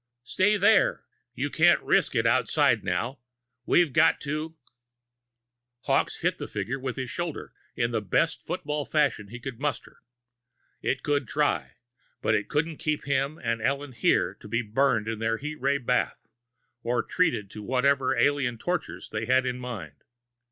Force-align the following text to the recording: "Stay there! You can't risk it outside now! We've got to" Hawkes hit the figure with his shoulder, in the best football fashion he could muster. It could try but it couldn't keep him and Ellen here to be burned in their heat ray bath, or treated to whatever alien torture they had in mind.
"Stay 0.23 0.57
there! 0.57 1.03
You 1.35 1.51
can't 1.51 1.79
risk 1.83 2.15
it 2.15 2.25
outside 2.25 2.83
now! 2.83 3.19
We've 3.67 3.93
got 3.93 4.19
to" 4.21 4.55
Hawkes 5.85 6.21
hit 6.21 6.39
the 6.39 6.47
figure 6.47 6.79
with 6.79 6.95
his 6.95 7.11
shoulder, 7.11 7.53
in 7.75 7.91
the 7.91 8.01
best 8.01 8.41
football 8.41 8.83
fashion 8.83 9.27
he 9.27 9.39
could 9.39 9.59
muster. 9.59 10.01
It 10.81 11.03
could 11.03 11.27
try 11.27 11.73
but 12.19 12.33
it 12.33 12.49
couldn't 12.49 12.77
keep 12.79 13.03
him 13.05 13.37
and 13.37 13.61
Ellen 13.61 13.91
here 13.91 14.33
to 14.39 14.47
be 14.47 14.63
burned 14.63 15.07
in 15.07 15.19
their 15.19 15.37
heat 15.37 15.61
ray 15.61 15.77
bath, 15.77 16.17
or 16.81 17.03
treated 17.03 17.51
to 17.51 17.61
whatever 17.61 18.17
alien 18.17 18.57
torture 18.57 19.01
they 19.11 19.27
had 19.27 19.45
in 19.45 19.59
mind. 19.59 20.03